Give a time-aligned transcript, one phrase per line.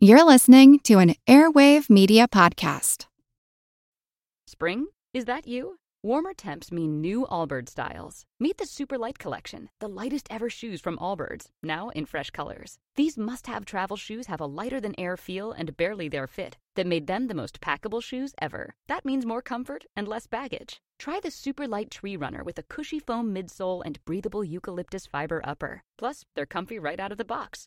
[0.00, 3.06] You're listening to an Airwave Media Podcast.
[4.46, 4.86] Spring?
[5.12, 5.80] Is that you?
[6.04, 8.24] Warmer temps mean new Allbirds styles.
[8.38, 12.78] Meet the Super Light Collection, the lightest ever shoes from Allbirds, now in fresh colors.
[12.94, 16.58] These must have travel shoes have a lighter than air feel and barely their fit
[16.76, 18.76] that made them the most packable shoes ever.
[18.86, 20.80] That means more comfort and less baggage.
[21.00, 25.40] Try the super light tree runner with a cushy foam midsole and breathable eucalyptus fiber
[25.42, 25.82] upper.
[25.98, 27.66] Plus, they're comfy right out of the box.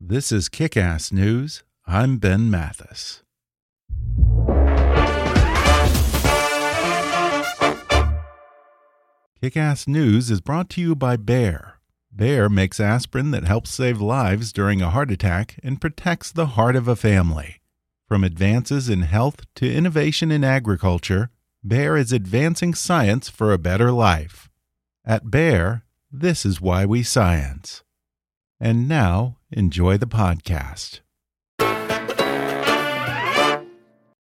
[0.00, 1.62] This is Kick Ass News.
[1.86, 3.22] I'm Ben Mathis.
[9.40, 11.74] Kick Ass News is brought to you by Bayer.
[12.14, 16.74] Bayer makes aspirin that helps save lives during a heart attack and protects the heart
[16.74, 17.60] of a family.
[18.08, 21.30] From advances in health to innovation in agriculture,
[21.66, 24.50] Bayer is advancing science for a better life.
[25.04, 27.84] At Bayer, this is why we science.
[28.60, 30.98] And now, enjoy the podcast.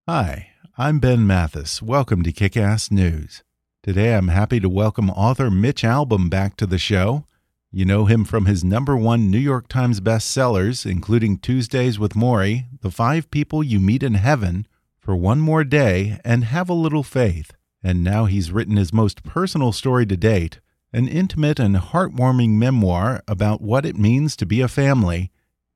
[0.08, 1.80] Hi, I'm Ben Mathis.
[1.80, 3.44] Welcome to Kick Ass News.
[3.84, 7.24] Today I'm happy to welcome author Mitch Albom back to the show.
[7.70, 12.66] You know him from his number one New York Times bestsellers, including Tuesdays with Morrie,
[12.80, 14.66] The Five People You Meet in Heaven,
[14.98, 17.52] For One More Day, and Have a Little Faith.
[17.80, 20.58] And now he's written his most personal story to date,
[20.92, 25.30] an intimate and heartwarming memoir about what it means to be a family,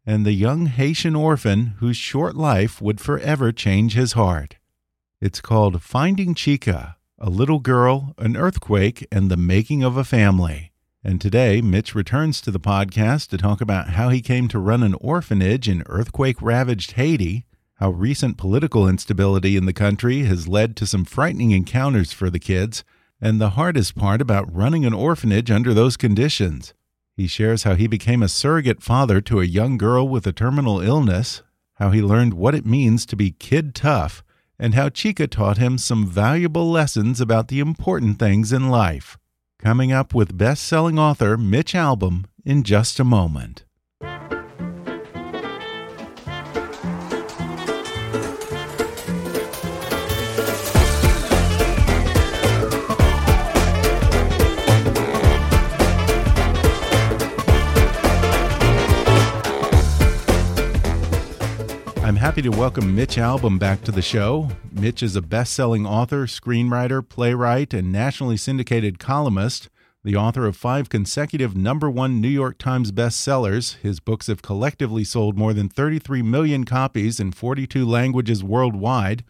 [0.04, 4.56] and the young Haitian orphan whose short life would forever change his heart.
[5.20, 10.72] It's called Finding Chika a little girl, an earthquake, and the making of a family.
[11.02, 14.82] And today, Mitch returns to the podcast to talk about how he came to run
[14.82, 20.76] an orphanage in earthquake ravaged Haiti, how recent political instability in the country has led
[20.76, 22.84] to some frightening encounters for the kids,
[23.20, 26.74] and the hardest part about running an orphanage under those conditions.
[27.16, 30.80] He shares how he became a surrogate father to a young girl with a terminal
[30.80, 31.42] illness,
[31.74, 34.22] how he learned what it means to be kid tough
[34.58, 39.18] and how Chika taught him some valuable lessons about the important things in life.
[39.58, 43.65] Coming up with best selling author Mitch Albom in just a moment.
[62.26, 64.48] Happy to welcome Mitch Albom back to the show.
[64.72, 69.68] Mitch is a best selling author, screenwriter, playwright, and nationally syndicated columnist.
[70.02, 75.04] The author of five consecutive number one New York Times bestsellers, his books have collectively
[75.04, 79.22] sold more than 33 million copies in 42 languages worldwide.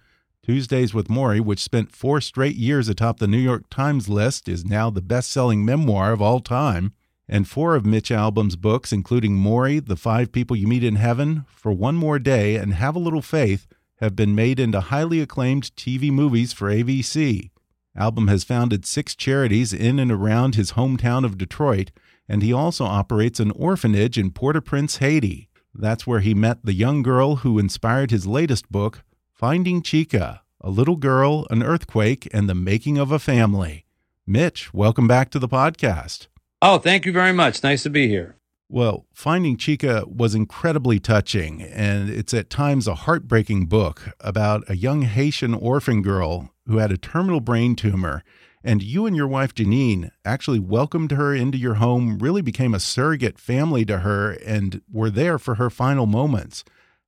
[0.42, 4.64] Tuesdays with Morrie, which spent four straight years atop the New York Times list, is
[4.64, 6.94] now the best selling memoir of all time
[7.28, 11.44] and four of Mitch Albom's books, including Morrie, The Five People You Meet in Heaven,
[11.48, 13.66] For One More Day, and Have a Little Faith,
[13.96, 17.50] have been made into highly acclaimed TV movies for ABC.
[17.98, 21.90] Albom has founded six charities in and around his hometown of Detroit,
[22.28, 25.48] and he also operates an orphanage in Port au Prince, Haiti.
[25.74, 30.70] That's where he met the young girl who inspired his latest book, Finding Chika A
[30.70, 33.86] Little Girl, an Earthquake, and the Making of a Family.
[34.26, 36.26] Mitch, welcome back to the podcast.
[36.62, 37.62] Oh, thank you very much.
[37.62, 38.36] Nice to be here.
[38.68, 44.76] Well, Finding Chika was incredibly touching, and it's at times a heartbreaking book about a
[44.76, 48.24] young Haitian orphan girl who had a terminal brain tumor.
[48.64, 52.80] And you and your wife, Janine, actually welcomed her into your home, really became a
[52.80, 56.64] surrogate family to her, and were there for her final moments.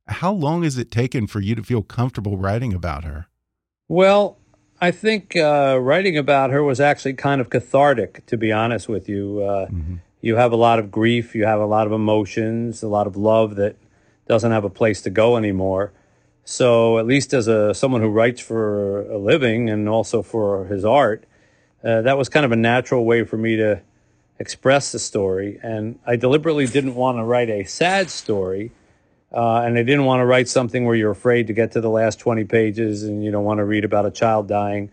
[0.06, 3.26] How long has it taken for you to feel comfortable writing about her?
[3.88, 4.38] Well,
[4.80, 9.08] I think uh, writing about her was actually kind of cathartic, to be honest with
[9.08, 9.42] you.
[9.42, 9.96] Uh, mm-hmm.
[10.20, 13.16] You have a lot of grief, you have a lot of emotions, a lot of
[13.16, 13.76] love that
[14.26, 15.92] doesn't have a place to go anymore.
[16.44, 20.84] So, at least as a someone who writes for a living and also for his
[20.84, 21.24] art,
[21.84, 23.80] uh, that was kind of a natural way for me to
[24.38, 25.58] express the story.
[25.62, 28.72] And I deliberately didn't want to write a sad story.
[29.32, 31.90] Uh, and I didn't want to write something where you're afraid to get to the
[31.90, 34.90] last 20 pages and you don't want to read about a child dying.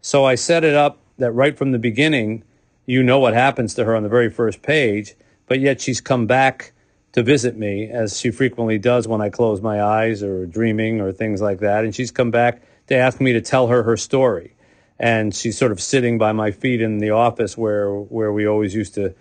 [0.00, 2.42] So I set it up that right from the beginning,
[2.84, 5.14] you know what happens to her on the very first page,
[5.46, 6.72] but yet she's come back
[7.12, 11.12] to visit me, as she frequently does when I close my eyes or dreaming or
[11.12, 11.82] things like that.
[11.82, 14.54] And she's come back to ask me to tell her her story.
[14.98, 18.74] And she's sort of sitting by my feet in the office where, where we always
[18.74, 19.14] used to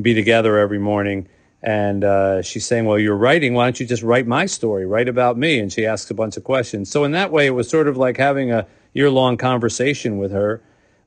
[0.00, 1.28] be together every morning.
[1.62, 3.54] And uh, she's saying, Well, you're writing.
[3.54, 4.84] Why don't you just write my story?
[4.84, 5.60] Write about me.
[5.60, 6.90] And she asks a bunch of questions.
[6.90, 10.32] So, in that way, it was sort of like having a year long conversation with
[10.32, 10.62] her.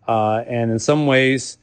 [0.08, 1.58] Uh, and in some ways,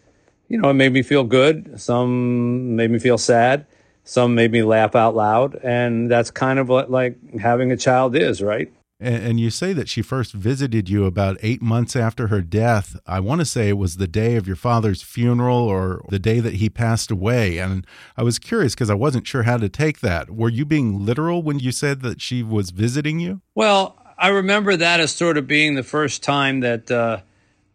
[0.49, 1.81] you know, it made me feel good.
[1.81, 3.67] Some made me feel sad.
[4.05, 5.59] Some made me laugh out loud.
[5.63, 8.71] And that's kind of what like having a child is, right?
[9.03, 12.97] And, you say that she first visited you about eight months after her death.
[13.07, 16.39] I want to say it was the day of your father's funeral or the day
[16.39, 17.59] that he passed away.
[17.59, 17.85] And
[18.17, 20.31] I was curious because I wasn't sure how to take that.
[20.31, 23.41] Were you being literal when you said that she was visiting you?
[23.55, 27.21] Well, I remember that as sort of being the first time that uh,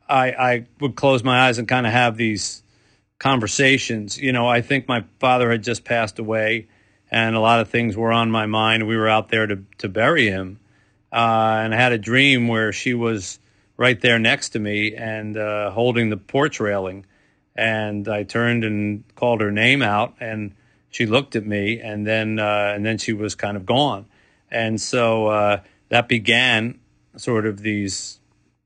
[0.07, 2.63] I, I would close my eyes and kind of have these
[3.19, 4.17] conversations.
[4.17, 6.67] You know, I think my father had just passed away,
[7.11, 8.87] and a lot of things were on my mind.
[8.87, 10.59] We were out there to to bury him,
[11.11, 13.39] uh, and I had a dream where she was
[13.77, 17.05] right there next to me and uh, holding the porch railing,
[17.55, 20.53] and I turned and called her name out, and
[20.89, 24.05] she looked at me, and then uh, and then she was kind of gone,
[24.49, 26.79] and so uh, that began
[27.15, 28.19] sort of these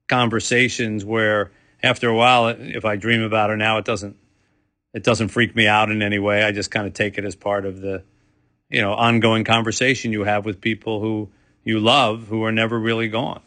[0.07, 1.51] conversations where
[1.81, 4.17] after a while if i dream about her now it doesn't
[4.93, 6.43] it doesn't freak me out in any way.
[6.43, 8.03] I just kind of take it as part of the,
[8.69, 11.29] you know, ongoing conversation you have with people who
[11.63, 13.41] you love who are never really gone.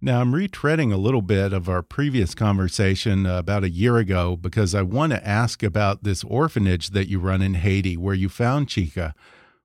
[0.00, 4.36] Now, I'm retreading a little bit of our previous conversation uh, about a year ago
[4.36, 8.28] because I want to ask about this orphanage that you run in Haiti where you
[8.28, 9.14] found Chika.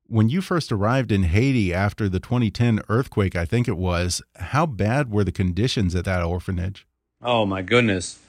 [0.05, 4.67] When you first arrived in Haiti after the 2010 earthquake, I think it was, how
[4.67, 6.85] bad were the conditions at that orphanage?
[7.21, 8.19] Oh, my goodness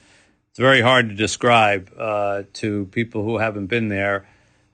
[0.49, 4.27] it's very hard to describe uh, to people who haven't been there.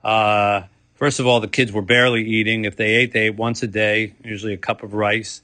[0.04, 0.64] Uh,
[0.96, 2.66] first of all, the kids were barely eating.
[2.66, 5.42] If they ate, they ate once a day, usually a cup of rice.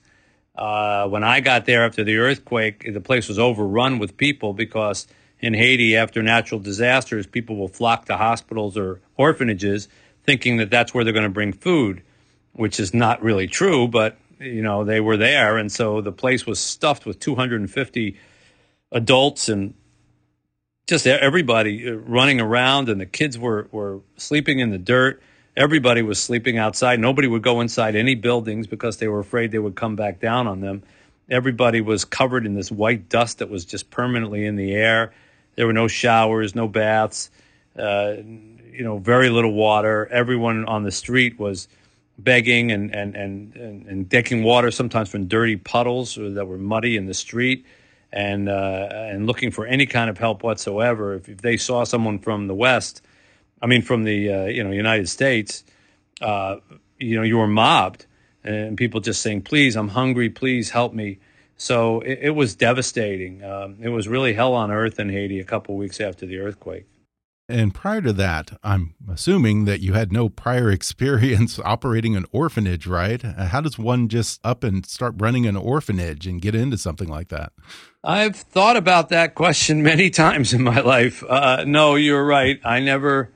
[0.56, 5.08] Uh, when I got there after the earthquake, the place was overrun with people because
[5.40, 9.88] in Haiti, after natural disasters, people will flock to hospitals or orphanages
[10.24, 12.04] thinking that that's where they're going to bring food,
[12.54, 15.58] which is not really true, but you know, they were there.
[15.58, 18.18] And so the place was stuffed with 250
[18.92, 19.74] adults and
[20.88, 25.22] just everybody uh, running around, and the kids were, were sleeping in the dirt.
[25.58, 27.00] Everybody was sleeping outside.
[27.00, 30.48] Nobody would go inside any buildings because they were afraid they would come back down
[30.48, 30.84] on them.
[31.30, 35.14] Everybody was covered in this white dust that was just permanently in the air.
[35.56, 37.30] There were no showers, no baths,
[37.78, 38.14] uh,
[38.72, 40.08] you know, very little water.
[40.12, 41.68] Everyone on the street was
[42.18, 47.06] begging and, and, and, and, decking water, sometimes from dirty puddles that were muddy in
[47.06, 47.66] the street
[48.14, 51.16] and uh, and looking for any kind of help whatsoever.
[51.16, 53.02] If, if, they saw someone from the West,
[53.62, 55.64] I mean from the uh, you know United States,
[56.22, 56.58] uh,
[57.00, 58.06] you know you were mobbed,
[58.44, 60.30] and people just saying, "Please, I'm hungry.
[60.30, 61.20] Please help me."
[61.58, 63.44] So it, it was devastating.
[63.44, 66.88] Um, it was really hell on earth in Haiti a couple weeks after the earthquake.
[67.52, 72.88] And prior to that, I'm assuming that you had no prior experience operating an orphanage,
[72.88, 73.22] right?
[73.22, 77.28] How does one just up and start running an orphanage and get into something like
[77.28, 77.52] that?
[78.04, 81.24] I've thought about that question many times in my life.
[81.28, 82.60] Uh, no, you're right.
[82.64, 83.32] I never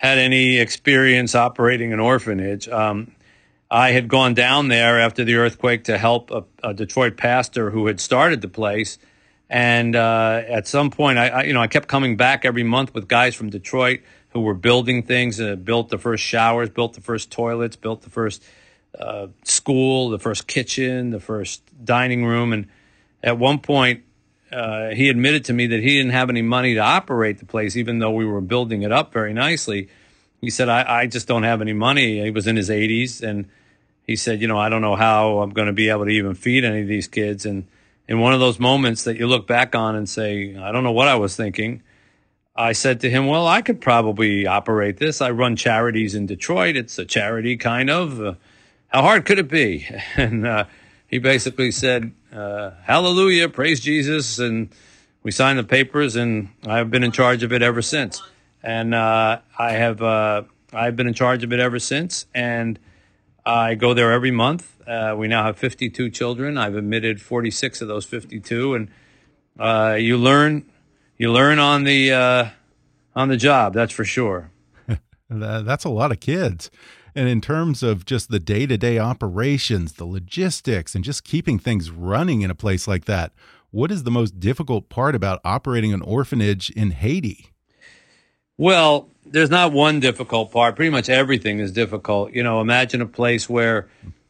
[0.00, 2.68] had any experience operating an orphanage.
[2.68, 3.12] Um,
[3.70, 7.86] I had gone down there after the earthquake to help a, a Detroit pastor who
[7.86, 8.98] had started the place
[9.50, 12.94] and uh, at some point, I, I, you know I kept coming back every month
[12.94, 17.00] with guys from Detroit who were building things, uh, built the first showers, built the
[17.00, 18.44] first toilets, built the first
[18.96, 22.68] uh, school, the first kitchen, the first dining room, and
[23.24, 24.04] at one point.
[24.52, 27.76] Uh, he admitted to me that he didn't have any money to operate the place,
[27.76, 29.88] even though we were building it up very nicely.
[30.40, 32.22] He said, I, I just don't have any money.
[32.22, 33.48] He was in his 80s, and
[34.06, 36.34] he said, You know, I don't know how I'm going to be able to even
[36.34, 37.46] feed any of these kids.
[37.46, 37.66] And
[38.08, 40.92] in one of those moments that you look back on and say, I don't know
[40.92, 41.82] what I was thinking.
[42.56, 45.20] I said to him, Well, I could probably operate this.
[45.20, 46.76] I run charities in Detroit.
[46.76, 48.20] It's a charity, kind of.
[48.20, 48.34] Uh,
[48.88, 49.86] how hard could it be?
[50.16, 50.64] And uh,
[51.06, 54.38] he basically said, uh, Hallelujah, praise Jesus.
[54.38, 54.70] And
[55.22, 58.22] we signed the papers, and I've been in charge of it ever since.
[58.62, 62.26] And uh, I have uh, I've been in charge of it ever since.
[62.34, 62.78] And
[63.44, 64.76] I go there every month.
[64.86, 66.58] Uh, we now have 52 children.
[66.58, 68.90] I've admitted 46 of those 52, and
[69.58, 70.64] uh, you learn
[71.16, 72.48] you learn on the uh,
[73.14, 73.74] on the job.
[73.74, 74.50] That's for sure.
[75.30, 76.70] that's a lot of kids.
[77.14, 81.58] And in terms of just the day to day operations, the logistics, and just keeping
[81.58, 83.32] things running in a place like that,
[83.70, 87.50] what is the most difficult part about operating an orphanage in Haiti?
[88.56, 90.76] Well, there's not one difficult part.
[90.76, 92.32] Pretty much everything is difficult.
[92.32, 93.88] You know, imagine a place where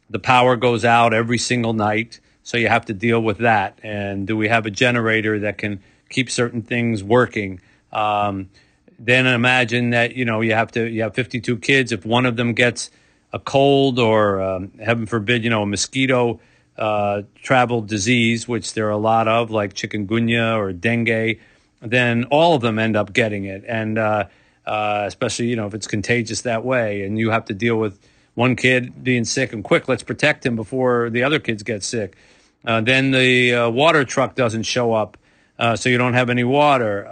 [0.08, 3.78] the power goes out every single night, so you have to deal with that.
[3.82, 7.60] And do we have a generator that can keep certain things working?
[7.92, 8.50] Um,
[9.02, 11.90] then imagine that you know you have to you have 52 kids.
[11.90, 12.90] If one of them gets
[13.32, 16.40] a cold or um, heaven forbid, you know, a mosquito
[16.76, 21.38] uh, traveled disease, which there are a lot of, like chikungunya or dengue,
[21.80, 24.24] then all of them end up getting it, and uh,
[24.66, 27.98] uh, especially you know if it's contagious that way, and you have to deal with
[28.34, 29.88] one kid being sick and quick.
[29.88, 32.16] Let's protect him before the other kids get sick.
[32.66, 35.16] Uh, then the uh, water truck doesn't show up,
[35.58, 37.08] uh, so you don't have any water,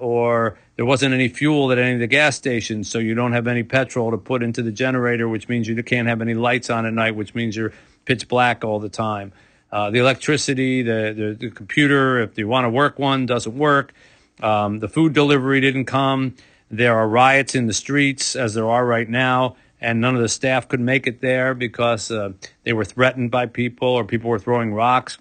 [0.00, 3.46] or there wasn't any fuel at any of the gas stations, so you don't have
[3.46, 6.84] any petrol to put into the generator, which means you can't have any lights on
[6.84, 7.72] at night, which means you're
[8.04, 9.32] pitch black all the time.
[9.70, 13.92] Uh, the electricity, the, the, the, computer, if you want to work one, doesn't work.
[14.40, 16.36] Um, the food delivery didn't come.
[16.70, 20.28] There are riots in the streets, as there are right now, and none of the
[20.28, 22.32] staff could make it there because uh,
[22.64, 25.18] they were threatened by people or people were throwing rocks.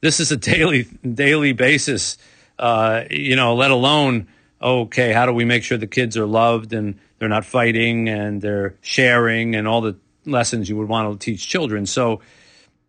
[0.00, 2.18] This is a daily daily basis,
[2.58, 3.54] uh, you know.
[3.54, 4.26] Let alone
[4.64, 8.40] okay, how do we make sure the kids are loved and they're not fighting and
[8.40, 11.84] they're sharing and all the lessons you would want to teach children.
[11.84, 12.20] So,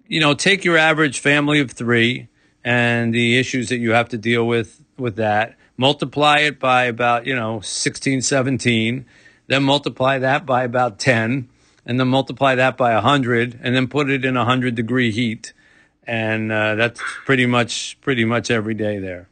[0.08, 2.30] you know, take your average family of three
[2.64, 7.26] and the issues that you have to deal with with that, multiply it by about,
[7.26, 9.06] you know, 16, 17,
[9.48, 11.50] then multiply that by about 10,
[11.86, 15.54] and then multiply that by 100, and then put it in 100 degree heat.
[16.08, 19.28] And uh, that's pretty much pretty much every day there.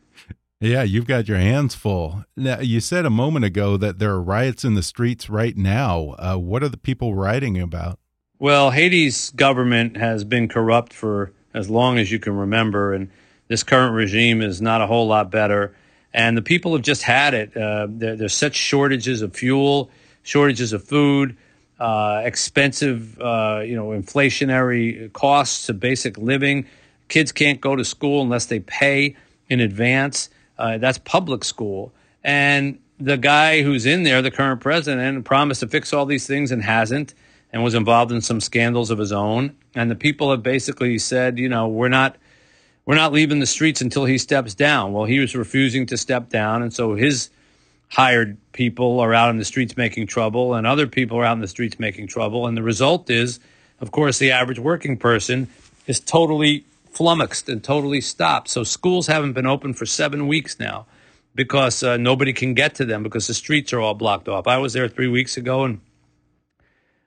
[0.63, 2.23] Yeah, you've got your hands full.
[2.37, 6.15] Now, you said a moment ago that there are riots in the streets right now.
[6.17, 7.99] Uh, what are the people rioting about?
[8.39, 13.09] Well, Haiti's government has been corrupt for as long as you can remember, and
[13.49, 15.75] this current regime is not a whole lot better.
[16.13, 17.57] And the people have just had it.
[17.57, 19.91] Uh, there, there's such shortages of fuel,
[20.21, 21.35] shortages of food,
[21.77, 26.67] uh, expensive, uh, you know, inflationary costs to basic living.
[27.09, 29.17] Kids can't go to school unless they pay
[29.49, 30.29] in advance.
[30.57, 31.91] Uh, that's public school.
[32.23, 36.51] And the guy who's in there, the current president, promised to fix all these things
[36.51, 37.13] and hasn't,
[37.51, 39.55] and was involved in some scandals of his own.
[39.75, 42.17] And the people have basically said, you know, we're not
[42.85, 44.91] we're not leaving the streets until he steps down.
[44.91, 47.29] Well, he was refusing to step down, and so his
[47.89, 51.41] hired people are out in the streets making trouble, and other people are out in
[51.41, 52.47] the streets making trouble.
[52.47, 53.39] And the result is,
[53.79, 55.47] of course, the average working person
[55.87, 58.49] is totally flummoxed and totally stopped.
[58.49, 60.85] So schools haven't been open for seven weeks now
[61.35, 64.47] because uh, nobody can get to them because the streets are all blocked off.
[64.47, 65.81] I was there three weeks ago, and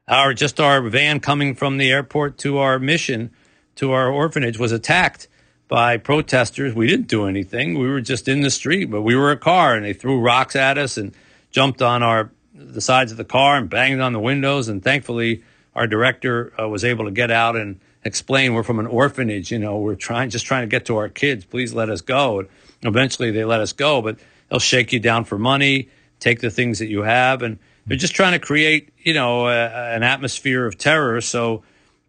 [0.08, 3.30] our just our van coming from the airport to our mission
[3.76, 5.28] to our orphanage was attacked
[5.68, 6.74] by protesters.
[6.74, 7.78] We didn't do anything.
[7.78, 10.56] We were just in the street, but we were a car, and they threw rocks
[10.56, 11.14] at us and
[11.50, 14.68] jumped on our the sides of the car and banged on the windows.
[14.68, 15.42] And thankfully,
[15.74, 19.50] our director uh, was able to get out and explain we're from an orphanage.
[19.50, 21.44] You know, we're trying just trying to get to our kids.
[21.44, 22.40] Please let us go.
[22.40, 22.48] And
[22.82, 25.88] eventually, they let us go, but they'll shake you down for money,
[26.20, 29.94] take the things that you have, and they're just trying to create, you know, a,
[29.94, 31.20] an atmosphere of terror.
[31.20, 31.62] So,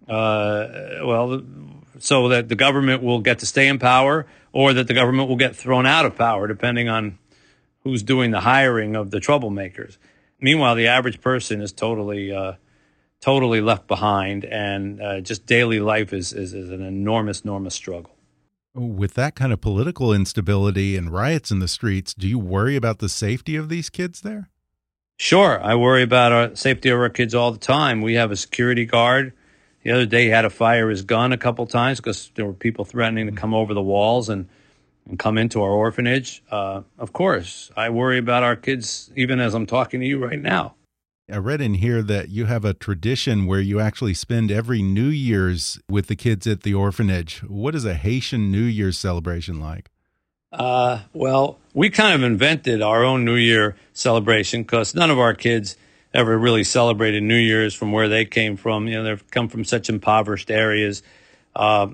[0.08, 0.68] uh,
[1.04, 1.42] well,
[2.00, 5.36] so that the government will get to stay in power, or that the government will
[5.36, 7.18] get thrown out of power, depending on
[7.84, 9.98] who's doing the hiring of the troublemakers.
[10.40, 12.32] Meanwhile, the average person is totally.
[12.32, 12.54] Uh,
[13.22, 18.12] totally left behind, and uh, just daily life is, is, is an enormous, enormous struggle.
[18.74, 23.00] With that kind of political instability and riots in the streets, do you worry about
[23.00, 24.50] the safety of these kids there?
[25.18, 28.02] Sure, I worry about our safety of our kids all the time.
[28.02, 29.34] We have a security guard.
[29.82, 32.54] The other day, he had to fire his gun a couple times because there were
[32.54, 34.48] people threatening to come over the walls and
[35.08, 36.44] and come into our orphanage.
[36.52, 40.42] Uh, of course, I worry about our kids even as I'm talking to you right
[40.42, 40.76] now.
[41.30, 45.10] I read in here that you have a tradition where you actually spend every New
[45.10, 47.40] Year's with the kids at the orphanage.
[47.40, 49.90] What is a Haitian New Year's celebration like?
[50.54, 55.34] Uh, well, we kind of invented our own New Year celebration because none of our
[55.34, 55.76] kids
[56.14, 58.88] ever really celebrated New Year's from where they came from.
[58.88, 61.04] You know, they've come from such impoverished areas.
[61.54, 61.88] Uh,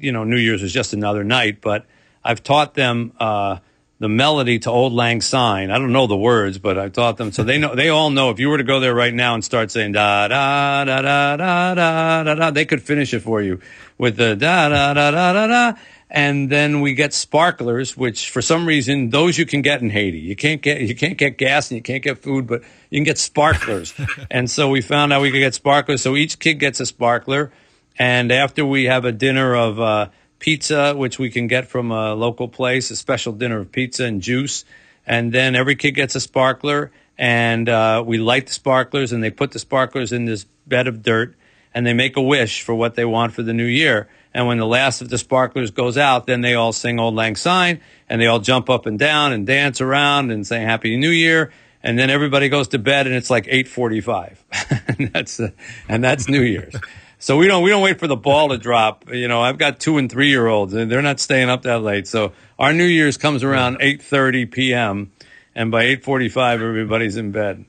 [0.00, 1.86] you know, New Year's was just another night, but
[2.24, 3.58] I've taught them uh,
[3.98, 5.70] the melody to Auld Lang Syne.
[5.70, 7.32] I don't know the words, but I taught them.
[7.32, 9.42] So they know, they all know if you were to go there right now and
[9.42, 13.40] start saying da da da da da da da da, they could finish it for
[13.40, 13.60] you
[13.96, 15.78] with the da da da da da da.
[16.10, 20.18] and then we get sparklers, which for some reason those you can get in Haiti.
[20.18, 23.04] You can't get you can't get gas and you can't get food, but you can
[23.04, 23.94] get sparklers.
[24.30, 26.02] and so we found out we could get sparklers.
[26.02, 27.50] So each kid gets a sparkler,
[27.98, 32.14] and after we have a dinner of uh, pizza, which we can get from a
[32.14, 34.64] local place, a special dinner of pizza and juice,
[35.06, 39.30] and then every kid gets a sparkler, and uh, we light the sparklers, and they
[39.30, 41.34] put the sparklers in this bed of dirt,
[41.72, 44.08] and they make a wish for what they want for the new year.
[44.36, 47.36] And when the last of the sparklers goes out, then they all sing Auld Lang
[47.36, 51.10] Syne and they all jump up and down and dance around and say Happy New
[51.10, 51.52] Year.
[51.82, 54.36] And then everybody goes to bed and it's like 8:45.
[54.98, 55.52] and that's uh,
[55.88, 56.74] and that's New Year's.
[57.18, 59.10] So we don't we don't wait for the ball to drop.
[59.12, 61.82] You know, I've got 2 and 3 year olds and they're not staying up that
[61.82, 62.06] late.
[62.06, 65.12] So our New Year's comes around 8:30 p.m.
[65.54, 67.64] and by 8:45 everybody's in bed.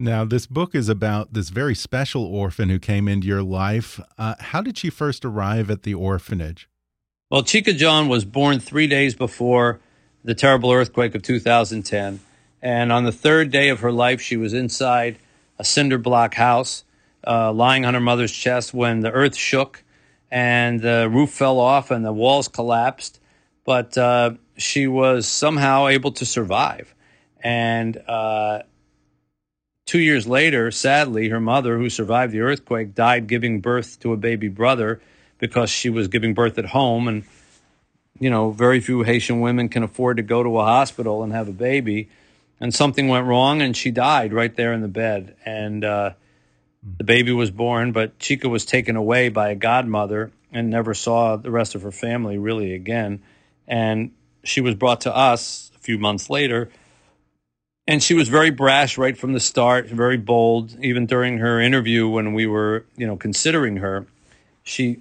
[0.00, 4.00] Now, this book is about this very special orphan who came into your life.
[4.16, 6.68] Uh, how did she first arrive at the orphanage?
[7.30, 9.80] Well, Chika John was born three days before
[10.22, 12.20] the terrible earthquake of 2010.
[12.62, 15.18] And on the third day of her life, she was inside
[15.58, 16.84] a cinder block house,
[17.26, 19.82] uh, lying on her mother's chest when the earth shook
[20.30, 23.20] and the roof fell off and the walls collapsed.
[23.64, 26.94] But uh, she was somehow able to survive.
[27.42, 28.62] And uh,
[29.88, 34.18] Two years later, sadly, her mother, who survived the earthquake, died giving birth to a
[34.18, 35.00] baby brother
[35.38, 37.08] because she was giving birth at home.
[37.08, 37.24] And,
[38.20, 41.48] you know, very few Haitian women can afford to go to a hospital and have
[41.48, 42.10] a baby.
[42.60, 45.36] And something went wrong, and she died right there in the bed.
[45.46, 46.10] And uh,
[46.82, 51.36] the baby was born, but Chika was taken away by a godmother and never saw
[51.36, 53.22] the rest of her family really again.
[53.66, 54.12] And
[54.44, 56.70] she was brought to us a few months later
[57.88, 60.76] and she was very brash right from the start, very bold.
[60.82, 64.06] Even during her interview, when we were, you know, considering her,
[64.62, 65.00] she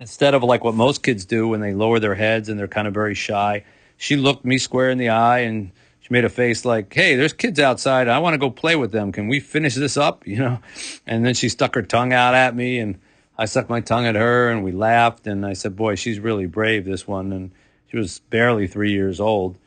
[0.00, 2.88] instead of like what most kids do when they lower their heads and they're kind
[2.88, 3.64] of very shy,
[3.96, 5.70] she looked me square in the eye and
[6.04, 8.08] she made a face like, "Hey, there's kids outside.
[8.08, 9.10] I want to go play with them.
[9.10, 10.58] Can we finish this up?" You know.
[11.06, 12.98] And then she stuck her tongue out at me, and
[13.36, 15.26] I stuck my tongue at her, and we laughed.
[15.26, 17.50] And I said, "Boy, she's really brave, this one." And
[17.90, 19.58] she was barely three years old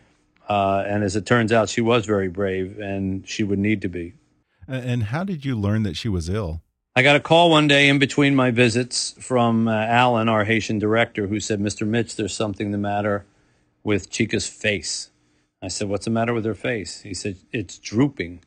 [0.47, 3.89] uh, and as it turns out, she was very brave, and she would need to
[3.89, 4.13] be.
[4.67, 6.61] And how did you learn that she was ill?
[6.95, 10.79] I got a call one day in between my visits from uh, Alan, our Haitian
[10.79, 11.85] director, who said, Mr.
[11.85, 13.25] Mitch, there's something the matter
[13.83, 15.11] with Chika's face.
[15.61, 17.01] I said, What's the matter with her face?
[17.01, 18.41] He said, It's drooping,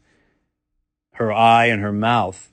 [1.15, 2.51] her eye and her mouth.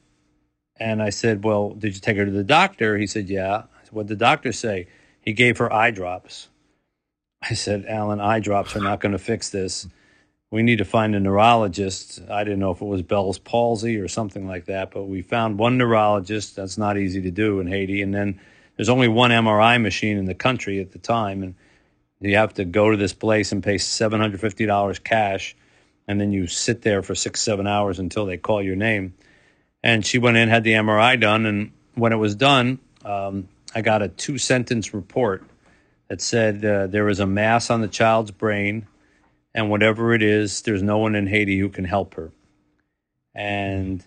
[0.80, 2.98] And I said, Well, did you take her to the doctor?
[2.98, 3.64] He said, Yeah.
[3.92, 4.88] What did the doctor say?
[5.22, 6.50] He gave her eye drops.
[7.42, 9.88] I said, Alan, eye drops are not going to fix this.
[10.50, 12.22] We need to find a neurologist.
[12.30, 15.60] I didn't know if it was Bell's palsy or something like that, but we found
[15.60, 16.56] one neurologist.
[16.56, 18.02] That's not easy to do in Haiti.
[18.02, 18.40] And then
[18.76, 21.44] there's only one MRI machine in the country at the time.
[21.44, 21.56] And
[22.20, 25.56] you have to go to this place and pay $750 cash.
[26.08, 29.14] And then you sit there for six, seven hours until they call your name.
[29.84, 31.46] And she went in, had the MRI done.
[31.46, 35.44] And when it was done, um, I got a two sentence report
[36.08, 38.88] that said uh, there is a mass on the child's brain,
[39.54, 42.32] and whatever it is, there's no one in Haiti who can help her.
[43.36, 44.04] And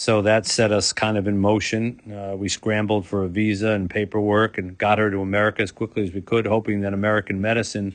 [0.00, 2.00] so that set us kind of in motion.
[2.10, 6.02] Uh, we scrambled for a visa and paperwork and got her to America as quickly
[6.02, 7.94] as we could, hoping that American medicine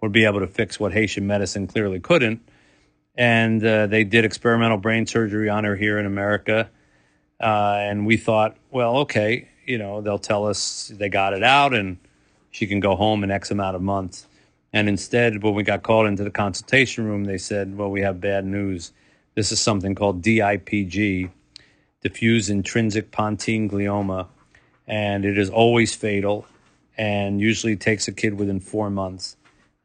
[0.00, 2.40] would be able to fix what Haitian medicine clearly couldn't.
[3.14, 6.68] And uh, they did experimental brain surgery on her here in America.
[7.40, 11.72] Uh, and we thought, well, okay, you know, they'll tell us they got it out
[11.72, 11.98] and
[12.50, 14.26] she can go home in X amount of months.
[14.72, 18.20] And instead, when we got called into the consultation room, they said, well, we have
[18.20, 18.90] bad news.
[19.36, 21.30] This is something called DIPG,
[22.04, 24.28] diffuse intrinsic pontine glioma,
[24.86, 26.46] and it is always fatal
[26.96, 29.36] and usually takes a kid within four months.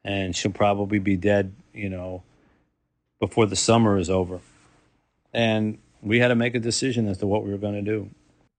[0.03, 2.23] And she'll probably be dead, you know,
[3.19, 4.39] before the summer is over.
[5.33, 8.09] And we had to make a decision as to what we were going to do.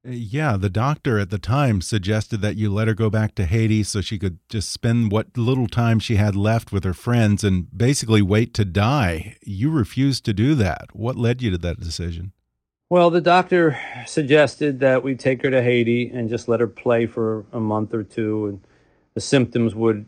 [0.06, 3.44] Uh, yeah, the doctor at the time suggested that you let her go back to
[3.44, 7.44] Haiti so she could just spend what little time she had left with her friends
[7.44, 9.36] and basically wait to die.
[9.42, 10.88] You refused to do that.
[10.92, 12.32] What led you to that decision?
[12.90, 17.06] Well, the doctor suggested that we take her to Haiti and just let her play
[17.06, 18.60] for a month or two, and
[19.14, 20.04] the symptoms would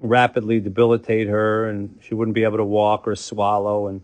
[0.00, 4.02] rapidly debilitate her, and she wouldn't be able to walk or swallow, and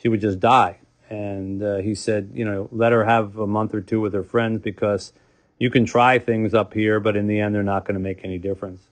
[0.00, 0.78] she would just die
[1.10, 4.22] and uh, he said, you know, let her have a month or two with her
[4.22, 5.12] friends because
[5.58, 8.24] you can try things up here, but in the end, they're not going to make
[8.24, 8.86] any difference.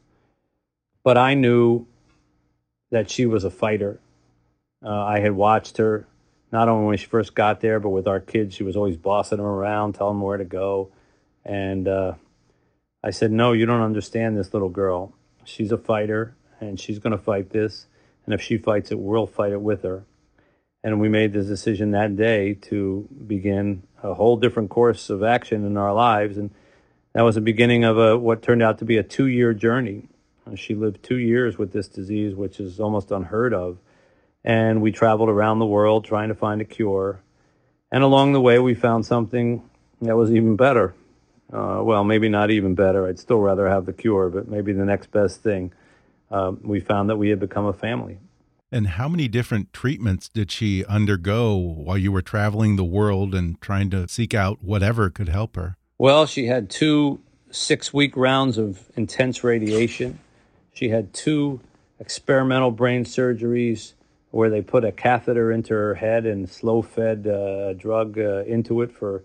[1.04, 1.86] But I knew
[2.90, 4.00] that she was a fighter.
[4.84, 6.06] Uh, I had watched her
[6.50, 8.54] not only when she first got there, but with our kids.
[8.54, 10.90] She was always bossing them around, telling them where to go.
[11.44, 12.14] And uh,
[13.02, 15.14] I said, No, you don't understand this little girl.
[15.44, 17.86] she's a fighter and she's going to fight this.
[18.24, 20.04] And if she fights it, we'll fight it with her.
[20.82, 25.64] And we made the decision that day to begin a whole different course of action
[25.66, 26.36] in our lives.
[26.36, 26.50] And
[27.14, 30.08] that was the beginning of a, what turned out to be a two year journey.
[30.54, 33.78] She lived two years with this disease, which is almost unheard of.
[34.44, 37.20] And we traveled around the world trying to find a cure.
[37.90, 39.68] And along the way, we found something
[40.02, 40.94] that was even better.
[41.52, 43.06] Uh, well, maybe not even better.
[43.06, 45.72] I'd still rather have the cure, but maybe the next best thing.
[46.30, 48.18] Uh, we found that we had become a family.
[48.70, 53.58] And how many different treatments did she undergo while you were traveling the world and
[53.62, 55.76] trying to seek out whatever could help her?
[55.96, 57.20] Well, she had two
[57.50, 60.18] six week rounds of intense radiation.
[60.74, 61.60] She had two
[61.98, 63.94] experimental brain surgeries
[64.30, 68.82] where they put a catheter into her head and slow fed uh, drug uh, into
[68.82, 69.24] it for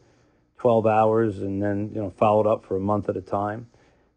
[0.59, 3.67] 12 hours and then you know followed up for a month at a time.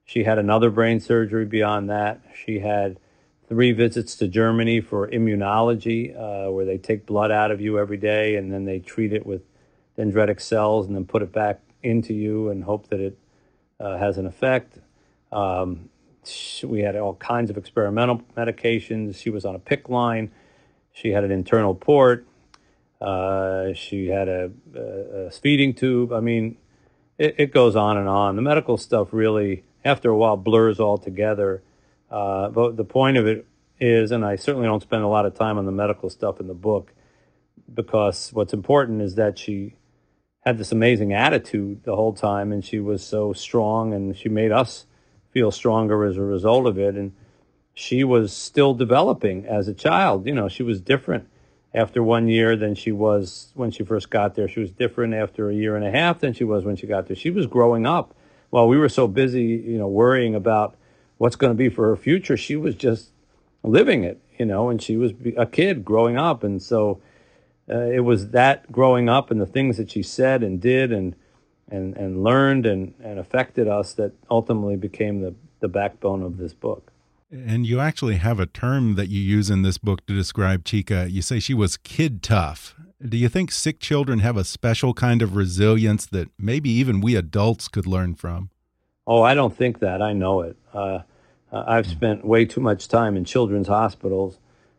[0.05, 2.21] She had another brain surgery beyond that.
[2.45, 2.99] She had
[3.49, 7.97] three visits to Germany for immunology, uh, where they take blood out of you every
[7.97, 9.43] day and then they treat it with
[9.99, 13.19] dendritic cells and then put it back into you and hope that it
[13.81, 14.79] uh, has an effect.
[15.33, 15.89] Um,
[16.65, 19.17] we had all kinds of experimental medications.
[19.17, 20.31] She was on a PICC line.
[20.97, 22.27] She had an internal port.
[23.03, 26.11] Uh, she had a, a, feeding tube.
[26.11, 26.57] I mean,
[27.19, 28.37] it, it, goes on and on.
[28.37, 31.63] The medical stuff really, after a while, blurs all together.
[32.11, 33.45] Uh, but the point of it
[33.79, 36.47] is, and I certainly don't spend a lot of time on the medical stuff in
[36.47, 36.95] the book,
[37.73, 39.75] because what's important is that she
[40.47, 44.51] had this amazing attitude the whole time, and she was so strong, and she made
[44.51, 44.87] us
[45.31, 46.95] feel stronger as a result of it.
[46.95, 47.13] And
[47.79, 50.27] she was still developing as a child.
[50.27, 51.29] You know, she was different
[51.75, 54.49] after one year than she was when she first got there.
[54.49, 57.07] She was different after a year and a half than she was when she got
[57.07, 57.15] there.
[57.15, 58.15] She was growing up.
[58.49, 60.75] While we were so busy, you know, worrying about
[61.19, 63.11] what's going to be for her future, she was just
[63.63, 66.43] living it, you know, and she was a kid growing up.
[66.43, 67.03] And so
[67.69, 71.15] uh, it was that growing up and the things that she said and did and
[71.69, 76.55] and, and learned and, and affected us that ultimately became the, the backbone of this
[76.55, 76.93] book.
[77.45, 81.11] And you actually have a term that you use in this book to describe Chika.
[81.11, 82.75] You say she was kid tough.
[83.07, 87.15] Do you think sick children have a special kind of resilience that maybe even we
[87.15, 88.51] adults could learn from?
[89.07, 90.01] Oh, I don't think that.
[90.01, 90.57] I know it.
[90.73, 91.01] Uh,
[91.53, 94.39] I've spent way too much time in children's hospitals,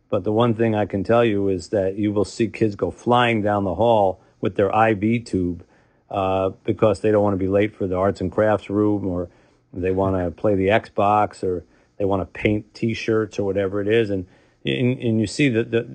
[0.10, 2.92] but the one thing I can tell you is that you will see kids go
[2.92, 5.64] flying down the hall with their IV tube
[6.10, 9.30] uh, because they don't want to be late for the arts and crafts room or
[9.74, 11.64] they want to play the Xbox or
[11.98, 14.28] they want to paint T-shirts or whatever it is, and
[14.66, 15.88] and, and you see that the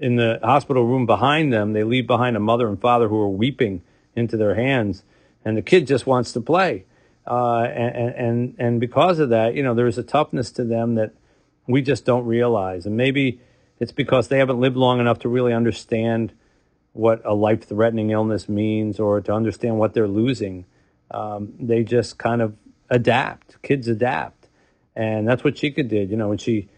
[0.00, 3.28] in the hospital room behind them, they leave behind a mother and father who are
[3.28, 3.82] weeping
[4.14, 5.04] into their hands,
[5.44, 6.84] and the kid just wants to play,
[7.26, 11.12] uh, and and and because of that, you know, there's a toughness to them that
[11.66, 13.40] we just don't realize, and maybe
[13.78, 16.32] it's because they haven't lived long enough to really understand
[16.92, 20.64] what a life-threatening illness means or to understand what they're losing.
[21.10, 22.56] Um, they just kind of
[22.88, 23.60] adapt.
[23.60, 24.35] Kids adapt
[24.96, 26.10] and that's what Chika did.
[26.10, 26.68] You know, when she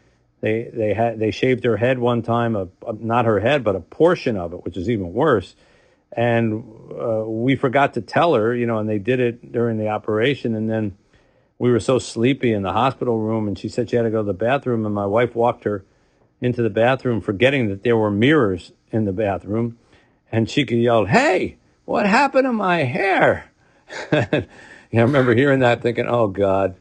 [0.40, 3.76] they they had they shaved her head one time, a, a, not her head, but
[3.76, 5.54] a portion of it, which is even worse.
[6.12, 6.64] And
[6.98, 10.54] uh, we forgot to tell her, you know, and they did it during the operation,
[10.54, 10.96] and then
[11.58, 14.18] we were so sleepy in the hospital room, and she said she had to go
[14.18, 15.84] to the bathroom, and my wife walked her
[16.40, 19.78] into the bathroom, forgetting that there were mirrors in the bathroom,
[20.32, 23.52] and Chika yelled, "Hey, what happened to my hair?"
[24.12, 24.46] I
[24.92, 26.76] remember hearing that, thinking, "Oh God."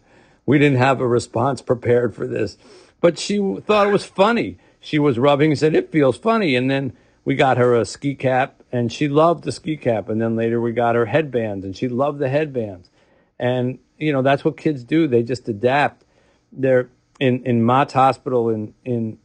[0.47, 2.57] We didn't have a response prepared for this.
[2.99, 4.57] But she thought it was funny.
[4.79, 6.55] She was rubbing and said, It feels funny.
[6.55, 10.09] And then we got her a ski cap and she loved the ski cap.
[10.09, 12.89] And then later we got her headbands and she loved the headbands.
[13.37, 15.07] And, you know, that's what kids do.
[15.07, 16.05] They just adapt.
[16.51, 19.19] They're in, in Mott's Hospital in, in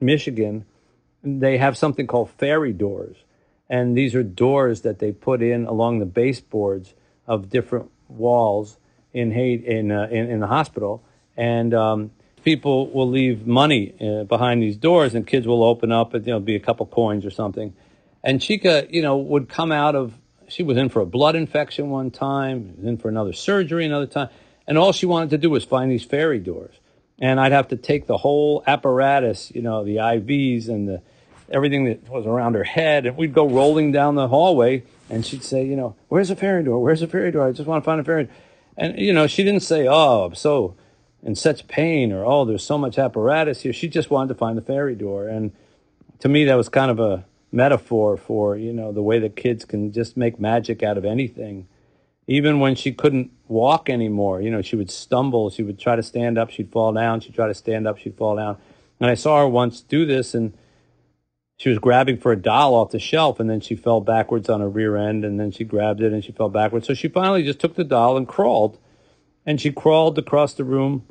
[0.00, 0.66] Michigan,
[1.22, 3.16] they have something called fairy doors.
[3.68, 6.94] And these are doors that they put in along the baseboards
[7.26, 8.78] of different walls
[9.16, 11.02] in in, uh, in, in the hospital,
[11.36, 12.10] and um,
[12.44, 16.40] people will leave money uh, behind these doors, and kids will open up, and there'll
[16.40, 17.74] be a couple coins or something.
[18.22, 20.14] And Chika, you know, would come out of.
[20.48, 24.28] She was in for a blood infection one time, in for another surgery another time,
[24.66, 26.74] and all she wanted to do was find these fairy doors.
[27.18, 31.02] And I'd have to take the whole apparatus, you know, the IVs and the
[31.50, 35.42] everything that was around her head, and we'd go rolling down the hallway, and she'd
[35.42, 36.82] say, you know, where's a fairy door?
[36.82, 37.46] Where's a fairy door?
[37.46, 38.34] I just want to find a fairy door.
[38.76, 40.76] And, you know, she didn't say, oh, I'm so
[41.22, 43.72] in such pain or, oh, there's so much apparatus here.
[43.72, 45.28] She just wanted to find the fairy door.
[45.28, 45.52] And
[46.20, 49.64] to me, that was kind of a metaphor for, you know, the way that kids
[49.64, 51.66] can just make magic out of anything.
[52.26, 54.40] even when she couldn't walk anymore.
[54.40, 55.50] You know, she would stumble.
[55.50, 56.50] She would try to stand up.
[56.50, 57.20] She'd fall down.
[57.20, 57.98] She'd try to stand up.
[57.98, 58.56] She'd fall down.
[59.00, 60.54] And I saw her once do this, and
[61.58, 64.60] she was grabbing for a doll off the shelf, and then she fell backwards on
[64.60, 66.86] her rear end, and then she grabbed it and she fell backwards.
[66.86, 68.78] So she finally just took the doll and crawled,
[69.46, 71.06] and she crawled across the room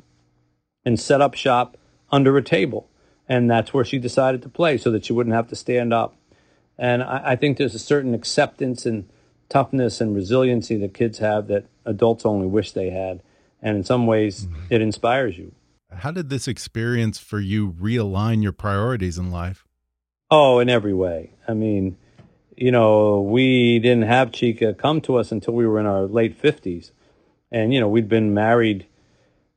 [0.84, 1.76] and set up shop
[2.10, 2.88] under a table.
[3.28, 6.14] And that's where she decided to play so that she wouldn't have to stand up.
[6.78, 9.08] And I, I think there's a certain acceptance and
[9.48, 13.20] toughness and resiliency that kids have that adults only wish they had.
[13.60, 14.66] And in some ways, mm-hmm.
[14.70, 15.52] it inspires you.
[15.92, 19.66] How did this experience for you realign your priorities in life?
[20.30, 21.30] Oh, in every way.
[21.46, 21.96] I mean,
[22.56, 26.40] you know, we didn't have Chika come to us until we were in our late
[26.40, 26.90] 50s.
[27.52, 28.86] And, you know, we'd been married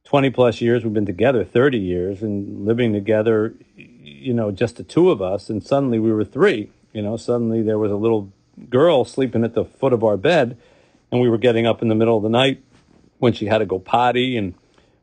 [0.03, 0.83] 20 plus years.
[0.83, 5.49] We've been together 30 years and living together, you know, just the two of us.
[5.49, 6.69] And suddenly we were three.
[6.93, 8.31] You know, suddenly there was a little
[8.69, 10.55] girl sleeping at the foot of our bed.
[11.11, 12.63] And we were getting up in the middle of the night
[13.17, 14.53] when she had to go potty and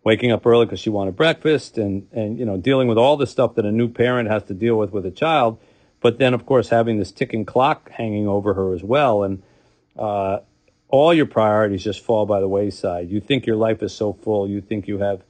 [0.06, 3.26] waking up early because she wanted breakfast and, and, you know, dealing with all the
[3.26, 5.58] stuff that a new parent has to deal with with a child.
[6.00, 9.24] But then, of course, having this ticking clock hanging over her as well.
[9.24, 9.42] And
[9.98, 10.38] uh,
[10.86, 13.10] all your priorities just fall by the wayside.
[13.10, 14.48] You think your life is so full.
[14.48, 15.24] You think you have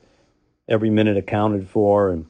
[0.69, 2.11] every minute accounted for.
[2.11, 2.27] And,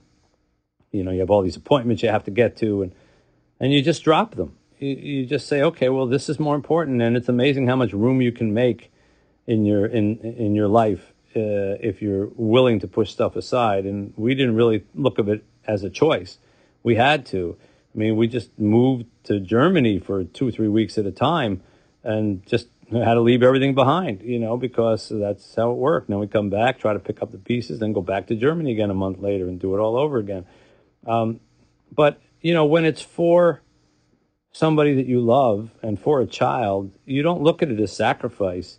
[0.92, 2.82] you know, you have all these appointments you have to get to.
[2.82, 2.94] And,
[3.58, 4.56] and you just drop them.
[4.78, 7.02] You, you just say, okay, well, this is more important.
[7.02, 8.92] And it's amazing how much room you can make
[9.48, 13.84] in your, in, in your life uh, if you're willing to push stuff aside.
[13.84, 16.38] And we didn't really look at it as a choice.
[16.82, 17.56] We had to.
[17.94, 21.62] I mean, we just moved to Germany for two or three weeks at a time
[22.02, 26.08] and just had to leave everything behind, you know, because that's how it worked.
[26.08, 28.72] Then we come back, try to pick up the pieces, then go back to Germany
[28.72, 30.46] again a month later and do it all over again.
[31.06, 31.40] Um,
[31.92, 33.62] but, you know, when it's for
[34.52, 38.78] somebody that you love and for a child, you don't look at it as sacrifice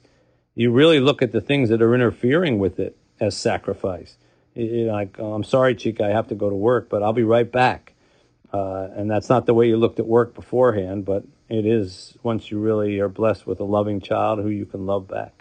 [0.58, 4.18] you really look at the things that are interfering with it as sacrifice.
[4.56, 7.24] You're like, oh, I'm sorry, Chika, I have to go to work, but I'll be
[7.24, 7.94] right back.
[8.52, 12.50] Uh, and that's not the way you looked at work beforehand, but it is once
[12.50, 15.37] you really are blessed with a loving child who you can love back.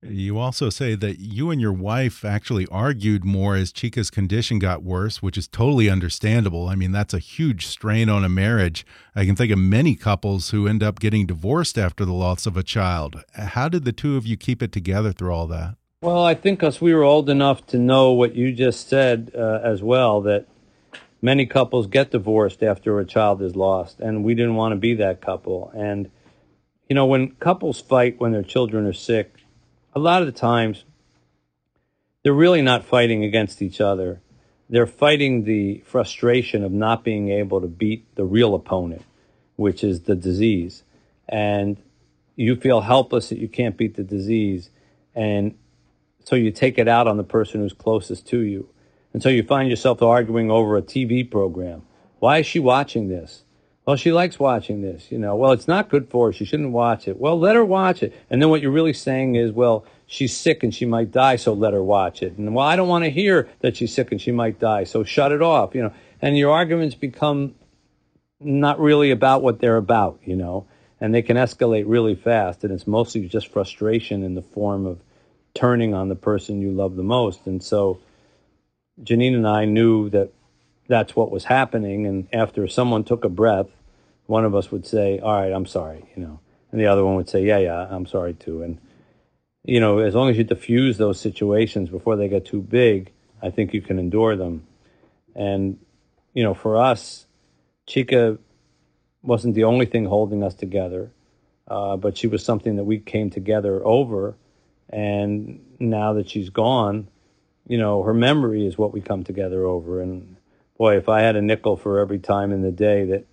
[0.00, 4.84] You also say that you and your wife actually argued more as Chika's condition got
[4.84, 6.68] worse, which is totally understandable.
[6.68, 8.86] I mean, that's a huge strain on a marriage.
[9.16, 12.56] I can think of many couples who end up getting divorced after the loss of
[12.56, 13.24] a child.
[13.34, 15.74] How did the two of you keep it together through all that?
[16.00, 19.58] Well, I think us we were old enough to know what you just said uh,
[19.64, 20.46] as well that
[21.20, 24.94] many couples get divorced after a child is lost, and we didn't want to be
[24.94, 25.72] that couple.
[25.74, 26.08] And
[26.88, 29.34] you know, when couples fight when their children are sick,
[29.98, 30.84] a lot of the times
[32.22, 34.20] they're really not fighting against each other.
[34.70, 39.02] They're fighting the frustration of not being able to beat the real opponent,
[39.56, 40.84] which is the disease.
[41.28, 41.78] And
[42.36, 44.70] you feel helpless that you can't beat the disease.
[45.14, 45.56] And
[46.24, 48.68] so you take it out on the person who's closest to you.
[49.12, 51.82] And so you find yourself arguing over a TV program.
[52.20, 53.42] Why is she watching this?
[53.88, 55.34] Well, she likes watching this, you know.
[55.34, 56.32] Well, it's not good for her.
[56.34, 57.18] She shouldn't watch it.
[57.18, 58.14] Well, let her watch it.
[58.28, 61.54] And then what you're really saying is, well, she's sick and she might die, so
[61.54, 62.36] let her watch it.
[62.36, 65.04] And well, I don't want to hear that she's sick and she might die, so
[65.04, 65.94] shut it off, you know.
[66.20, 67.54] And your arguments become
[68.40, 70.66] not really about what they're about, you know.
[71.00, 72.64] And they can escalate really fast.
[72.64, 75.00] And it's mostly just frustration in the form of
[75.54, 77.46] turning on the person you love the most.
[77.46, 78.00] And so
[79.02, 80.28] Janine and I knew that
[80.88, 82.04] that's what was happening.
[82.04, 83.68] And after someone took a breath,
[84.28, 86.38] one of us would say, "All right, I'm sorry," you know,
[86.70, 88.78] and the other one would say, "Yeah, yeah, I'm sorry too." And
[89.64, 93.12] you know, as long as you diffuse those situations before they get too big,
[93.42, 94.66] I think you can endure them.
[95.34, 95.78] And
[96.34, 97.26] you know, for us,
[97.88, 98.38] Chika
[99.22, 101.10] wasn't the only thing holding us together,
[101.66, 104.36] uh, but she was something that we came together over.
[104.90, 107.08] And now that she's gone,
[107.66, 110.02] you know, her memory is what we come together over.
[110.02, 110.36] And
[110.76, 113.26] boy, if I had a nickel for every time in the day that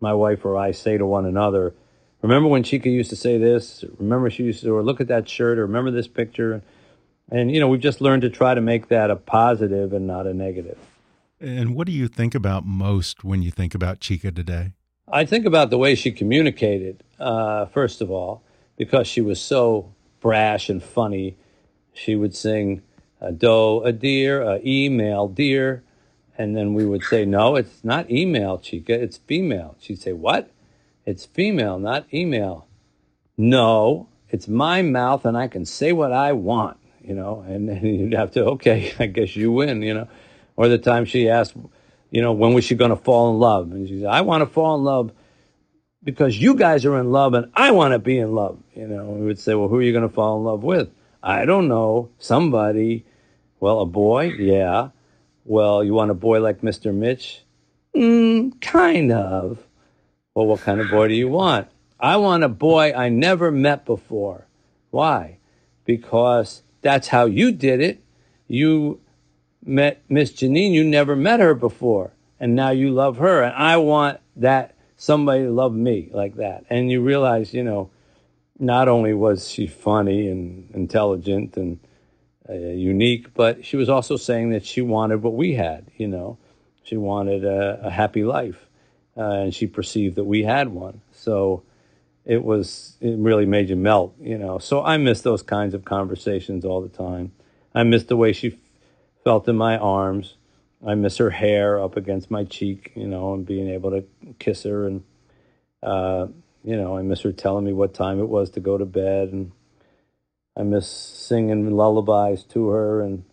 [0.00, 1.74] my wife or I say to one another,
[2.22, 3.84] remember when Chika used to say this?
[3.98, 6.62] Remember she used to, or look at that shirt, or remember this picture?
[7.30, 10.26] And, you know, we've just learned to try to make that a positive and not
[10.26, 10.78] a negative.
[11.40, 14.72] And what do you think about most when you think about Chika today?
[15.10, 18.42] I think about the way she communicated, uh, first of all,
[18.76, 21.36] because she was so brash and funny.
[21.92, 22.82] She would sing,
[23.20, 25.82] a doe, a deer, a email, deer.
[26.38, 29.74] And then we would say, no, it's not email, Chika, it's female.
[29.80, 30.50] She'd say, what?
[31.04, 32.68] It's female, not email.
[33.36, 37.84] No, it's my mouth and I can say what I want, you know, and then
[37.84, 40.08] you'd have to, okay, I guess you win, you know.
[40.56, 41.54] Or the time she asked,
[42.10, 43.72] you know, when was she going to fall in love?
[43.72, 45.12] And she said, I want to fall in love
[46.04, 48.58] because you guys are in love and I want to be in love.
[48.74, 50.88] You know, we would say, well, who are you going to fall in love with?
[51.22, 52.10] I don't know.
[52.18, 53.04] Somebody.
[53.60, 54.32] Well, a boy?
[54.38, 54.90] Yeah.
[55.48, 56.92] Well, you want a boy like Mr.
[56.92, 57.42] Mitch?
[57.96, 59.66] Mm, kind of.
[60.34, 61.68] Well, what kind of boy do you want?
[61.98, 64.46] I want a boy I never met before.
[64.90, 65.38] Why?
[65.86, 68.04] Because that's how you did it.
[68.46, 69.00] You
[69.64, 73.42] met Miss Janine, you never met her before, and now you love her.
[73.42, 76.66] And I want that somebody to love me like that.
[76.68, 77.88] And you realize, you know,
[78.58, 81.80] not only was she funny and intelligent and
[82.48, 86.38] uh, unique, but she was also saying that she wanted what we had, you know.
[86.82, 88.66] She wanted a, a happy life,
[89.16, 91.02] uh, and she perceived that we had one.
[91.12, 91.62] So
[92.24, 94.58] it was, it really made you melt, you know.
[94.58, 97.32] So I miss those kinds of conversations all the time.
[97.74, 98.58] I miss the way she
[99.24, 100.36] felt in my arms.
[100.86, 104.04] I miss her hair up against my cheek, you know, and being able to
[104.38, 104.86] kiss her.
[104.86, 105.04] And,
[105.82, 106.28] uh,
[106.64, 109.32] you know, I miss her telling me what time it was to go to bed.
[109.32, 109.52] And
[110.58, 113.24] I miss singing lullabies to her and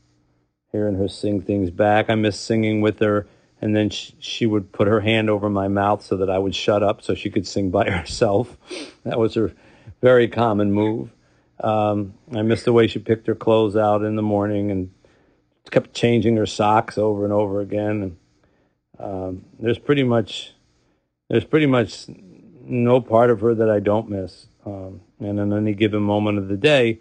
[0.72, 2.10] hearing her sing things back.
[2.10, 3.28] I miss singing with her.
[3.62, 6.54] And then she, she would put her hand over my mouth so that I would
[6.54, 8.58] shut up so she could sing by herself.
[9.04, 9.54] that was her
[10.02, 11.10] very common move.
[11.62, 14.92] Um, I miss the way she picked her clothes out in the morning and
[15.72, 18.04] kept changing her socks over and over again.
[18.04, 18.18] And
[19.00, 20.54] um, there's pretty much
[21.30, 22.06] there's pretty much
[22.62, 24.48] no part of her that I don't miss.
[24.66, 27.00] Um, and in any given moment of the day,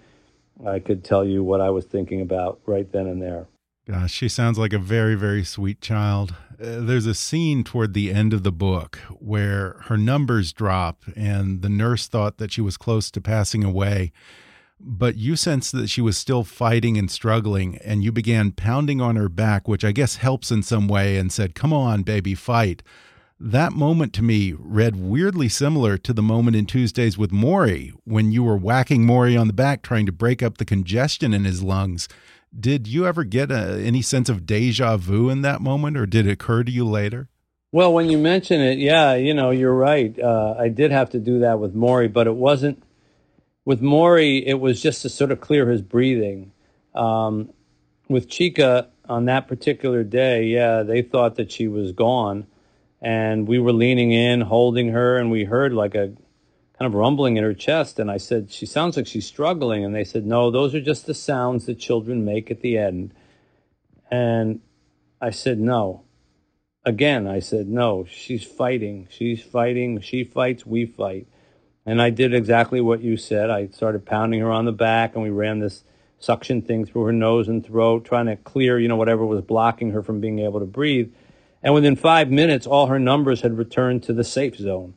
[0.66, 3.46] I could tell you what I was thinking about right then and there.
[3.86, 6.34] Gosh, she sounds like a very, very sweet child.
[6.52, 11.60] Uh, there's a scene toward the end of the book where her numbers drop, and
[11.60, 14.12] the nurse thought that she was close to passing away
[14.80, 19.16] but you sensed that she was still fighting and struggling, and you began pounding on
[19.16, 22.82] her back, which I guess helps in some way, and said, Come on, baby, fight.
[23.40, 28.30] That moment to me read weirdly similar to the moment in Tuesdays with Morrie when
[28.30, 31.60] you were whacking Morrie on the back trying to break up the congestion in his
[31.60, 32.08] lungs.
[32.58, 36.06] Did you ever get a, uh, any sense of deja vu in that moment, or
[36.06, 37.28] did it occur to you later?
[37.72, 40.16] Well, when you mention it, yeah, you know, you're right.
[40.16, 42.80] Uh, I did have to do that with Morrie, but it wasn't
[43.64, 46.52] with Morrie, it was just to sort of clear his breathing.
[46.94, 47.52] Um,
[48.08, 52.46] with Chika on that particular day, yeah, they thought that she was gone.
[53.04, 56.14] And we were leaning in, holding her, and we heard like a
[56.78, 57.98] kind of rumbling in her chest.
[57.98, 59.84] And I said, She sounds like she's struggling.
[59.84, 63.12] And they said, No, those are just the sounds that children make at the end.
[64.10, 64.60] And
[65.20, 66.04] I said, No.
[66.86, 69.06] Again, I said, No, she's fighting.
[69.10, 70.00] She's fighting.
[70.00, 71.28] She fights, we fight.
[71.84, 73.50] And I did exactly what you said.
[73.50, 75.84] I started pounding her on the back, and we ran this
[76.18, 79.90] suction thing through her nose and throat, trying to clear, you know, whatever was blocking
[79.90, 81.12] her from being able to breathe.
[81.64, 84.94] And within five minutes, all her numbers had returned to the safe zone.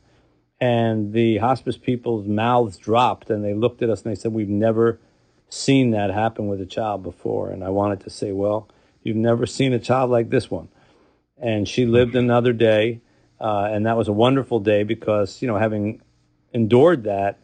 [0.60, 4.48] And the hospice people's mouths dropped, and they looked at us and they said, We've
[4.48, 5.00] never
[5.48, 7.50] seen that happen with a child before.
[7.50, 8.68] And I wanted to say, Well,
[9.02, 10.68] you've never seen a child like this one.
[11.38, 13.00] And she lived another day.
[13.40, 16.02] Uh, and that was a wonderful day because, you know, having
[16.52, 17.38] endured that,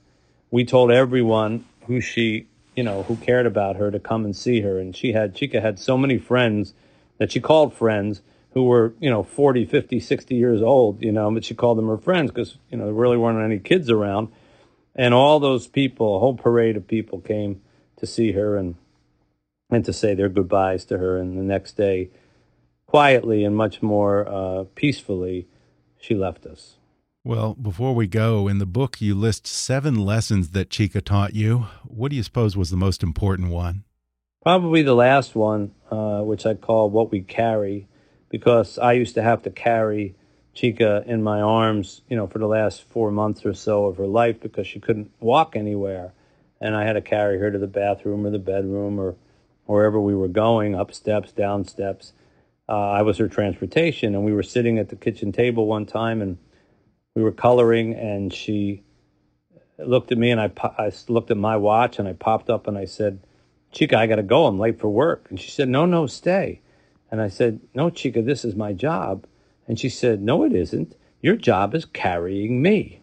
[0.50, 4.60] we told everyone who she, you know, who cared about her to come and see
[4.60, 4.78] her.
[4.78, 6.74] And she had, Chika had so many friends
[7.18, 8.22] that she called friends
[8.54, 11.88] who were, you know, 40, 50, 60 years old, you know, but she called them
[11.88, 14.28] her friends because, you know, there really weren't any kids around.
[14.94, 17.60] And all those people, a whole parade of people came
[17.96, 18.76] to see her and,
[19.70, 21.18] and to say their goodbyes to her.
[21.18, 22.10] And the next day,
[22.86, 25.48] quietly and much more uh, peacefully,
[25.98, 26.76] she left us.
[27.24, 31.66] Well, before we go, in the book you list seven lessons that Chika taught you.
[31.84, 33.82] What do you suppose was the most important one?
[34.42, 37.88] Probably the last one, uh, which I call What We Carry,
[38.34, 40.16] because I used to have to carry
[40.56, 44.08] Chika in my arms, you know, for the last four months or so of her
[44.08, 46.12] life because she couldn't walk anywhere.
[46.60, 49.14] And I had to carry her to the bathroom or the bedroom or
[49.66, 52.12] wherever we were going, up steps, down steps.
[52.68, 56.20] Uh, I was her transportation, and we were sitting at the kitchen table one time
[56.20, 56.36] and
[57.14, 58.82] we were coloring, and she
[59.78, 62.76] looked at me, and I, I looked at my watch, and I popped up, and
[62.76, 63.20] I said,
[63.72, 64.46] Chika, I got to go.
[64.46, 65.28] I'm late for work.
[65.30, 66.62] And she said, No, no, stay.
[67.10, 69.26] And I said, No, Chika, this is my job.
[69.66, 70.96] And she said, No, it isn't.
[71.20, 73.00] Your job is carrying me.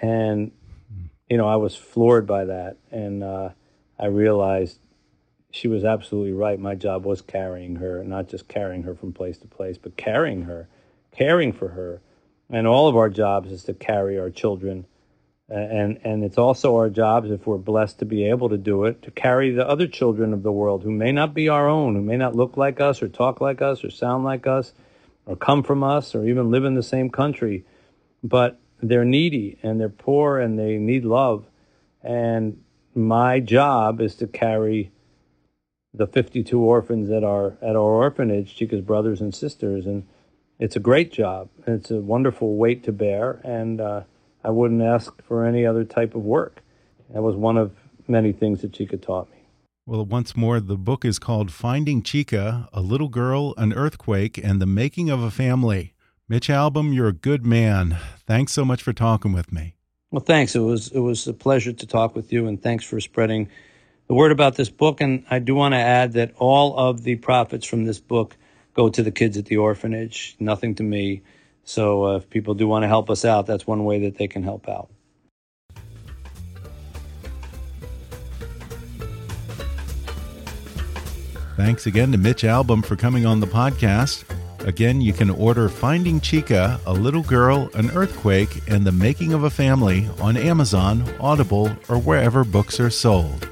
[0.00, 0.52] And,
[1.28, 2.76] you know, I was floored by that.
[2.90, 3.50] And uh,
[3.98, 4.78] I realized
[5.50, 6.58] she was absolutely right.
[6.58, 10.42] My job was carrying her, not just carrying her from place to place, but carrying
[10.42, 10.68] her,
[11.12, 12.00] caring for her,
[12.50, 14.86] and all of our jobs is to carry our children.
[15.48, 19.00] And, and it's also our jobs, if we're blessed to be able to do it,
[19.02, 22.02] to carry the other children of the world who may not be our own, who
[22.02, 24.72] may not look like us or talk like us or sound like us
[25.24, 27.64] or come from us or even live in the same country.
[28.22, 31.46] But they're needy and they're poor and they need love.
[32.02, 32.62] And
[32.94, 34.90] my job is to carry
[35.94, 40.06] the 52 orphans at our at our orphanage, Chika's brothers and sisters, and
[40.58, 41.48] it's a great job.
[41.66, 44.02] It's a wonderful weight to bear, and uh,
[44.44, 46.62] I wouldn't ask for any other type of work.
[47.12, 47.72] That was one of
[48.06, 49.38] many things that Chika taught me.
[49.86, 54.60] Well, once more, the book is called Finding Chika A Little Girl, an Earthquake, and
[54.60, 55.94] the Making of a Family.
[56.28, 57.96] Mitch Albom, you're a good man.
[58.26, 59.76] Thanks so much for talking with me.
[60.10, 60.54] Well, thanks.
[60.54, 63.48] It was it was a pleasure to talk with you, and thanks for spreading
[64.08, 65.00] the word about this book.
[65.00, 68.36] And I do want to add that all of the profits from this book
[68.74, 71.22] go to the kids at the orphanage, nothing to me.
[71.68, 74.26] So uh, if people do want to help us out, that's one way that they
[74.26, 74.88] can help out.
[81.58, 84.24] Thanks again to Mitch Albom for coming on the podcast.
[84.66, 89.44] Again, you can order Finding Chika, A Little Girl, An Earthquake, and The Making of
[89.44, 93.46] a Family on Amazon, Audible, or wherever books are sold.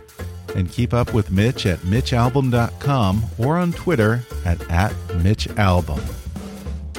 [0.54, 6.15] And keep up with Mitch at MitchAlbom.com or on Twitter at, at MitchAlbom.